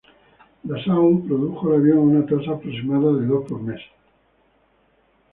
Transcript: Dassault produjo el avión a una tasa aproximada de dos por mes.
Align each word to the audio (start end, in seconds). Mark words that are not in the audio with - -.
Dassault 0.69 1.27
produjo 1.27 1.67
el 1.69 1.75
avión 1.79 1.97
a 1.99 2.01
una 2.01 2.25
tasa 2.25 2.53
aproximada 2.53 3.13
de 3.13 3.27
dos 3.27 3.45
por 3.47 3.61
mes. 3.61 3.81